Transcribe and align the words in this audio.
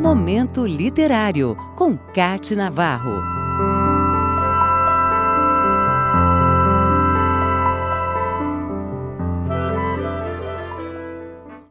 Momento 0.00 0.66
Literário, 0.66 1.54
com 1.76 1.94
Cate 1.94 2.56
Navarro. 2.56 3.20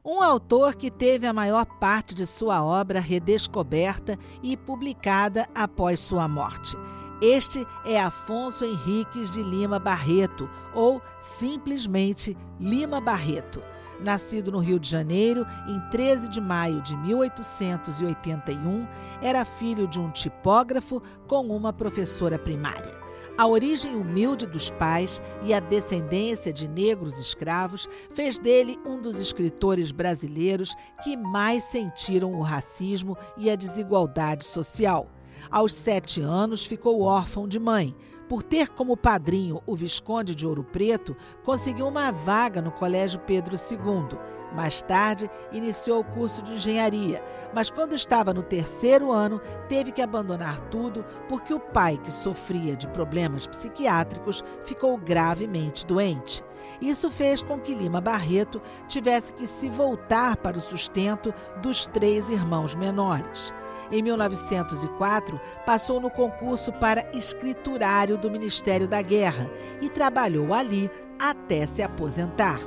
Um 0.06 0.22
autor 0.22 0.76
que 0.76 0.92
teve 0.92 1.26
a 1.26 1.34
maior 1.34 1.66
parte 1.66 2.14
de 2.14 2.28
sua 2.28 2.64
obra 2.64 3.00
redescoberta 3.00 4.16
e 4.44 4.56
publicada 4.56 5.48
após 5.56 6.00
sua 6.00 6.28
morte. 6.28 6.78
Este 7.20 7.66
é 7.84 8.00
Afonso 8.00 8.64
Henriques 8.64 9.32
de 9.32 9.42
Lima 9.42 9.80
Barreto, 9.80 10.48
ou 10.76 11.02
simplesmente 11.20 12.38
Lima 12.60 13.02
Barreto 13.02 13.60
nascido 14.02 14.52
no 14.52 14.60
Rio 14.60 14.80
de 14.80 14.90
Janeiro 14.90 15.46
em 15.68 15.80
13 15.90 16.30
de 16.30 16.42
maio 16.42 16.82
de 16.82 16.96
1881, 16.98 18.88
era 19.22 19.46
filho 19.46 19.88
de 19.88 20.00
um 20.00 20.10
tipógrafo 20.10 21.02
com 21.28 21.48
uma 21.48 21.74
professora 21.74 22.38
primária. 22.38 23.10
A 23.40 23.48
origem 23.48 23.96
humilde 23.96 24.46
dos 24.46 24.70
pais 24.70 25.22
e 25.42 25.54
a 25.54 25.62
descendência 25.62 26.52
de 26.52 26.68
negros 26.68 27.20
escravos 27.20 27.88
fez 28.12 28.38
dele 28.38 28.78
um 28.86 29.02
dos 29.02 29.18
escritores 29.18 29.94
brasileiros 29.94 30.76
que 31.02 31.16
mais 31.16 31.64
sentiram 31.64 32.34
o 32.34 32.42
racismo 32.42 33.18
e 33.38 33.50
a 33.50 33.56
desigualdade 33.56 34.44
social. 34.44 35.10
Aos 35.50 35.74
sete 35.74 36.22
anos, 36.22 36.66
ficou 36.66 37.02
órfão 37.02 37.48
de 37.48 37.58
mãe, 37.58 37.96
por 38.30 38.44
ter 38.44 38.70
como 38.70 38.96
padrinho 38.96 39.62
o 39.66 39.76
Visconde 39.76 40.36
de 40.36 40.46
Ouro 40.46 40.64
Preto, 40.64 41.18
conseguiu 41.44 41.88
uma 41.88 42.12
vaga 42.12 42.62
no 42.62 42.72
Colégio 42.72 43.20
Pedro 43.20 43.56
II. 43.56 44.20
Mais 44.54 44.82
tarde, 44.84 45.30
iniciou 45.52 46.00
o 46.00 46.04
curso 46.04 46.42
de 46.44 46.54
engenharia, 46.54 47.24
mas 47.54 47.70
quando 47.70 47.94
estava 47.94 48.34
no 48.34 48.44
terceiro 48.44 49.12
ano, 49.12 49.42
teve 49.68 49.92
que 49.92 50.02
abandonar 50.02 50.60
tudo 50.70 51.04
porque 51.28 51.54
o 51.54 51.60
pai, 51.60 51.98
que 51.98 52.12
sofria 52.12 52.76
de 52.76 52.88
problemas 52.88 53.48
psiquiátricos, 53.48 54.44
ficou 54.64 54.96
gravemente 54.98 55.86
doente. 55.86 56.44
Isso 56.80 57.10
fez 57.10 57.42
com 57.42 57.60
que 57.60 57.76
Lima 57.76 58.00
Barreto 58.00 58.62
tivesse 58.88 59.34
que 59.34 59.48
se 59.48 59.70
voltar 59.70 60.38
para 60.38 60.58
o 60.58 60.62
sustento 60.62 61.34
dos 61.62 61.86
três 61.88 62.30
irmãos 62.30 62.76
menores. 62.76 63.54
Em 63.92 64.04
1904, 64.04 65.40
passou 65.66 66.00
no 66.00 66.10
concurso 66.10 66.72
para 66.74 67.10
escriturário 67.14 68.18
do 68.18 68.30
Ministério 68.30 68.88
da 68.88 69.02
Guerra 69.02 69.50
e 69.82 69.90
trabalhou 69.90 70.54
ali 70.54 70.92
até 71.20 71.66
se 71.66 71.82
aposentar. 71.82 72.60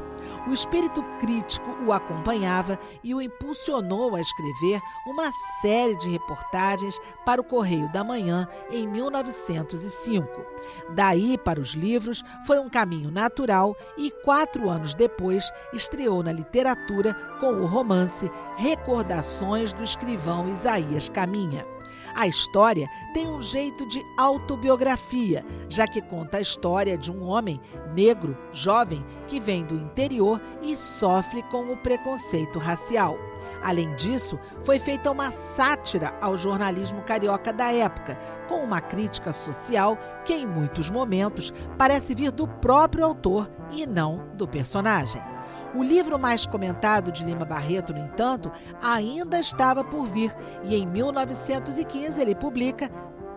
O 0.46 0.52
espírito 0.52 1.02
crítico 1.20 1.70
o 1.86 1.92
acompanhava 1.92 2.78
e 3.02 3.14
o 3.14 3.22
impulsionou 3.22 4.16
a 4.16 4.20
escrever 4.20 4.80
uma 5.06 5.30
série 5.60 5.96
de 5.96 6.08
reportagens 6.08 6.98
para 7.24 7.40
o 7.40 7.44
Correio 7.44 7.90
da 7.92 8.02
Manhã 8.02 8.48
em 8.70 8.86
1905. 8.88 10.28
Daí 10.90 11.38
para 11.38 11.60
os 11.60 11.74
livros 11.74 12.24
foi 12.44 12.58
um 12.58 12.68
caminho 12.68 13.10
natural 13.10 13.76
e, 13.96 14.10
quatro 14.24 14.68
anos 14.68 14.94
depois, 14.94 15.48
estreou 15.72 16.22
na 16.22 16.32
literatura 16.32 17.14
com 17.38 17.52
o 17.52 17.66
romance 17.66 18.30
Recordações 18.56 19.72
do 19.72 19.84
Escrivão 19.84 20.48
Isaías 20.48 21.08
Caminha. 21.08 21.64
A 22.14 22.26
história 22.26 22.88
tem 23.14 23.28
um 23.28 23.40
jeito 23.40 23.86
de 23.86 24.04
autobiografia, 24.18 25.44
já 25.68 25.86
que 25.86 26.02
conta 26.02 26.36
a 26.36 26.40
história 26.40 26.96
de 26.98 27.10
um 27.10 27.24
homem 27.24 27.60
negro, 27.94 28.36
jovem, 28.52 29.04
que 29.26 29.40
vem 29.40 29.64
do 29.64 29.74
interior 29.74 30.40
e 30.62 30.76
sofre 30.76 31.42
com 31.44 31.72
o 31.72 31.76
preconceito 31.76 32.58
racial. 32.58 33.18
Além 33.62 33.94
disso, 33.94 34.38
foi 34.64 34.78
feita 34.78 35.10
uma 35.10 35.30
sátira 35.30 36.12
ao 36.20 36.36
jornalismo 36.36 37.00
carioca 37.02 37.52
da 37.52 37.72
época, 37.72 38.18
com 38.48 38.56
uma 38.56 38.80
crítica 38.80 39.32
social 39.32 39.96
que, 40.24 40.34
em 40.34 40.46
muitos 40.46 40.90
momentos, 40.90 41.54
parece 41.78 42.14
vir 42.14 42.32
do 42.32 42.48
próprio 42.48 43.04
autor 43.04 43.48
e 43.70 43.86
não 43.86 44.26
do 44.34 44.48
personagem. 44.48 45.22
O 45.74 45.82
livro 45.82 46.18
mais 46.18 46.44
comentado 46.44 47.10
de 47.10 47.24
Lima 47.24 47.46
Barreto, 47.46 47.94
no 47.94 47.98
entanto, 47.98 48.52
ainda 48.82 49.40
estava 49.40 49.82
por 49.82 50.04
vir 50.04 50.34
e 50.64 50.76
em 50.76 50.86
1915 50.86 52.20
ele 52.20 52.34
publica 52.34 52.90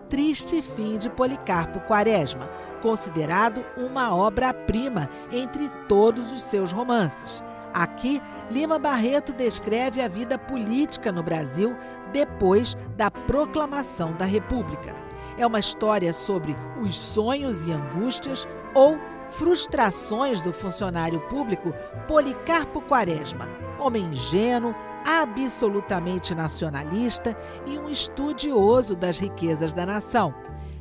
Triste 0.08 0.60
Fim 0.60 0.98
de 0.98 1.08
Policarpo 1.08 1.80
Quaresma, 1.80 2.48
considerado 2.82 3.64
uma 3.76 4.14
obra-prima 4.14 5.08
entre 5.32 5.68
todos 5.88 6.30
os 6.30 6.42
seus 6.42 6.72
romances. 6.72 7.42
Aqui, 7.72 8.22
Lima 8.50 8.78
Barreto 8.78 9.32
descreve 9.32 10.00
a 10.00 10.08
vida 10.08 10.38
política 10.38 11.10
no 11.10 11.22
Brasil 11.22 11.74
depois 12.12 12.76
da 12.96 13.10
proclamação 13.10 14.12
da 14.12 14.24
República. 14.24 14.94
É 15.38 15.46
uma 15.46 15.58
história 15.58 16.12
sobre 16.12 16.56
os 16.80 16.96
sonhos 16.96 17.66
e 17.66 17.72
angústias 17.72 18.46
ou 18.74 18.98
frustrações 19.30 20.40
do 20.40 20.52
funcionário 20.52 21.20
público 21.28 21.74
Policarpo 22.06 22.80
Quaresma, 22.80 23.48
homem 23.78 24.04
ingênuo, 24.04 24.74
absolutamente 25.04 26.34
nacionalista 26.34 27.36
e 27.64 27.78
um 27.78 27.88
estudioso 27.88 28.96
das 28.96 29.18
riquezas 29.18 29.72
da 29.72 29.86
nação. 29.86 30.34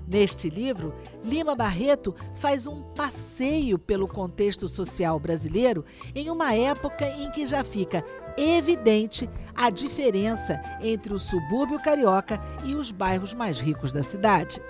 Neste 0.07 0.49
livro, 0.49 0.93
Lima 1.23 1.55
Barreto 1.55 2.13
faz 2.35 2.67
um 2.67 2.81
passeio 2.93 3.79
pelo 3.79 4.07
contexto 4.07 4.69
social 4.69 5.19
brasileiro 5.19 5.83
em 6.13 6.29
uma 6.29 6.53
época 6.53 7.07
em 7.07 7.31
que 7.31 7.45
já 7.47 7.63
fica 7.63 8.05
evidente 8.38 9.29
a 9.55 9.69
diferença 9.69 10.61
entre 10.81 11.13
o 11.13 11.19
subúrbio 11.19 11.79
carioca 11.79 12.41
e 12.66 12.75
os 12.75 12.91
bairros 12.91 13.33
mais 13.33 13.59
ricos 13.59 13.93
da 13.93 14.03
cidade. 14.03 14.61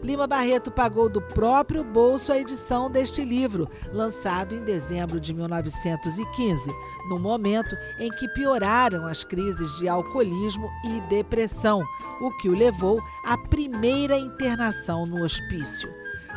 Lima 0.00 0.28
Barreto 0.28 0.70
pagou 0.70 1.08
do 1.08 1.20
próprio 1.20 1.82
bolso 1.82 2.32
a 2.32 2.38
edição 2.38 2.88
deste 2.88 3.24
livro, 3.24 3.68
lançado 3.92 4.54
em 4.54 4.62
dezembro 4.62 5.18
de 5.18 5.34
1915, 5.34 6.70
no 7.08 7.18
momento 7.18 7.76
em 7.98 8.08
que 8.08 8.28
pioraram 8.28 9.04
as 9.06 9.24
crises 9.24 9.76
de 9.78 9.88
alcoolismo 9.88 10.70
e 10.84 11.00
depressão, 11.08 11.82
o 12.20 12.30
que 12.36 12.48
o 12.48 12.54
levou 12.54 13.02
à 13.24 13.36
primeira 13.36 14.16
internação 14.16 14.77
no 15.06 15.22
hospício. 15.22 15.92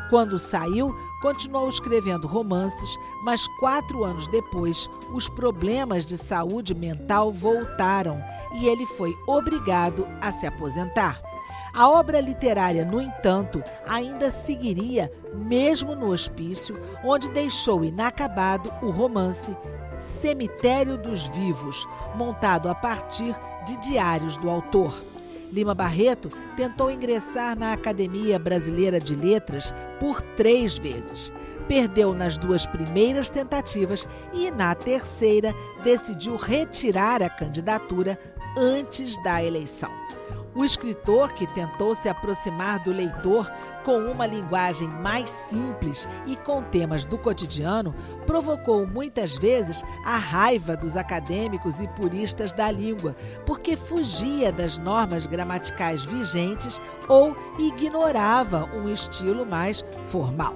Quando 0.09 0.37
saiu, 0.37 0.93
continuou 1.21 1.69
escrevendo 1.69 2.27
romances, 2.27 2.97
mas 3.23 3.47
quatro 3.59 4.03
anos 4.03 4.27
depois, 4.27 4.89
os 5.13 5.29
problemas 5.29 6.05
de 6.05 6.17
saúde 6.17 6.73
mental 6.73 7.31
voltaram 7.31 8.21
e 8.55 8.67
ele 8.67 8.85
foi 8.85 9.15
obrigado 9.25 10.05
a 10.19 10.31
se 10.31 10.45
aposentar. 10.45 11.21
A 11.73 11.89
obra 11.89 12.19
literária, 12.19 12.83
no 12.83 12.99
entanto, 12.99 13.63
ainda 13.87 14.29
seguiria 14.29 15.09
mesmo 15.33 15.95
no 15.95 16.07
hospício, 16.07 16.77
onde 17.03 17.29
deixou 17.29 17.85
inacabado 17.85 18.69
o 18.81 18.89
romance 18.89 19.55
Cemitério 19.97 20.97
dos 20.97 21.23
Vivos, 21.23 21.87
montado 22.15 22.67
a 22.67 22.75
partir 22.75 23.33
de 23.65 23.77
diários 23.77 24.35
do 24.35 24.49
autor. 24.49 24.93
Lima 25.51 25.75
Barreto 25.75 26.31
tentou 26.55 26.89
ingressar 26.89 27.57
na 27.57 27.73
Academia 27.73 28.39
Brasileira 28.39 28.99
de 28.99 29.15
Letras 29.15 29.73
por 29.99 30.21
três 30.21 30.77
vezes. 30.77 31.33
Perdeu 31.67 32.13
nas 32.13 32.37
duas 32.37 32.65
primeiras 32.65 33.29
tentativas 33.29 34.07
e, 34.33 34.49
na 34.51 34.73
terceira, 34.73 35.53
decidiu 35.83 36.35
retirar 36.35 37.21
a 37.21 37.29
candidatura 37.29 38.17
antes 38.57 39.21
da 39.23 39.43
eleição. 39.43 39.91
O 40.53 40.65
escritor, 40.65 41.31
que 41.31 41.47
tentou 41.47 41.95
se 41.95 42.09
aproximar 42.09 42.79
do 42.79 42.91
leitor 42.91 43.49
com 43.85 43.99
uma 43.99 44.27
linguagem 44.27 44.87
mais 44.87 45.31
simples 45.31 46.07
e 46.27 46.35
com 46.35 46.61
temas 46.61 47.05
do 47.05 47.17
cotidiano, 47.17 47.95
provocou 48.25 48.85
muitas 48.85 49.33
vezes 49.35 49.81
a 50.05 50.17
raiva 50.17 50.75
dos 50.75 50.97
acadêmicos 50.97 51.79
e 51.79 51.87
puristas 51.87 52.51
da 52.51 52.69
língua, 52.69 53.15
porque 53.45 53.77
fugia 53.77 54.51
das 54.51 54.77
normas 54.77 55.25
gramaticais 55.25 56.03
vigentes 56.03 56.81
ou 57.07 57.35
ignorava 57.57 58.65
um 58.75 58.89
estilo 58.89 59.45
mais 59.45 59.85
formal. 60.07 60.53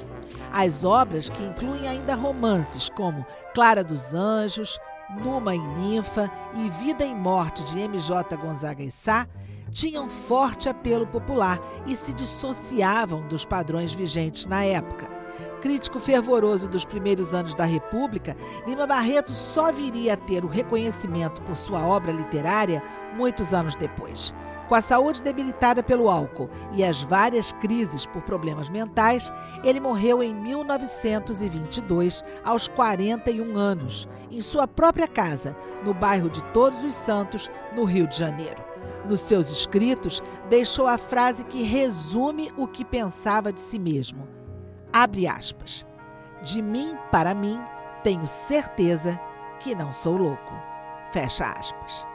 As 0.51 0.83
obras, 0.83 1.29
que 1.29 1.43
incluem 1.43 1.87
ainda 1.87 2.15
romances 2.15 2.89
como 2.89 3.25
Clara 3.53 3.83
dos 3.83 4.13
Anjos, 4.13 4.77
Numa 5.09 5.55
e 5.55 5.59
Ninfa 5.59 6.31
e 6.53 6.69
Vida 6.69 7.05
e 7.05 7.13
Morte 7.13 7.63
de 7.65 7.79
M.J. 7.79 8.35
Gonzaga 8.37 8.83
e 8.83 8.89
Sá, 8.89 9.27
tinham 9.71 10.07
forte 10.07 10.69
apelo 10.69 11.05
popular 11.05 11.59
e 11.85 11.95
se 11.95 12.13
dissociavam 12.13 13.27
dos 13.27 13.45
padrões 13.45 13.93
vigentes 13.93 14.45
na 14.45 14.63
época. 14.63 15.07
Crítico 15.61 15.99
fervoroso 15.99 16.69
dos 16.69 16.85
primeiros 16.85 17.33
anos 17.33 17.55
da 17.55 17.65
República, 17.65 18.37
Lima 18.67 18.85
Barreto 18.85 19.31
só 19.31 19.71
viria 19.71 20.13
a 20.13 20.17
ter 20.17 20.45
o 20.45 20.49
reconhecimento 20.49 21.41
por 21.41 21.55
sua 21.55 21.85
obra 21.85 22.11
literária 22.11 22.81
muitos 23.15 23.53
anos 23.53 23.75
depois. 23.75 24.33
Com 24.67 24.73
a 24.73 24.81
saúde 24.81 25.21
debilitada 25.21 25.83
pelo 25.83 26.09
álcool 26.09 26.49
e 26.73 26.83
as 26.83 27.03
várias 27.03 27.51
crises 27.51 28.05
por 28.05 28.23
problemas 28.23 28.67
mentais, 28.67 29.31
ele 29.63 29.79
morreu 29.79 30.23
em 30.23 30.33
1922, 30.33 32.23
aos 32.43 32.67
41 32.67 33.55
anos, 33.55 34.07
em 34.31 34.41
sua 34.41 34.67
própria 34.67 35.07
casa, 35.07 35.55
no 35.83 35.93
bairro 35.93 36.29
de 36.29 36.41
Todos 36.45 36.83
os 36.83 36.95
Santos, 36.95 37.49
no 37.75 37.83
Rio 37.83 38.07
de 38.07 38.17
Janeiro. 38.17 38.63
Nos 39.07 39.21
seus 39.21 39.51
escritos, 39.51 40.23
deixou 40.49 40.87
a 40.87 40.97
frase 40.97 41.43
que 41.43 41.61
resume 41.61 42.51
o 42.57 42.67
que 42.67 42.83
pensava 42.83 43.53
de 43.53 43.59
si 43.59 43.77
mesmo. 43.77 44.27
Abre 44.91 45.27
aspas. 45.27 45.85
De 46.41 46.61
mim 46.61 46.95
para 47.11 47.35
mim, 47.35 47.59
tenho 48.03 48.25
certeza 48.27 49.19
que 49.59 49.75
não 49.75 49.93
sou 49.93 50.17
louco. 50.17 50.53
Fecha 51.11 51.49
aspas. 51.49 52.14